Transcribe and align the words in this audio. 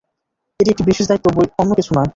এটি 0.59 0.69
একটি 0.71 0.83
বিশেষ 0.89 1.05
দায়িত্ব 1.07 1.27
বৈ 1.35 1.47
অন্য 1.61 1.71
কিছু 1.75 1.91
নয়। 1.93 2.09